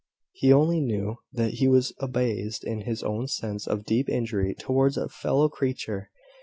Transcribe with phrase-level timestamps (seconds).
[0.31, 4.97] He only knew that he was abased in his own sense of deep injury towards
[4.97, 6.09] a fellow creature.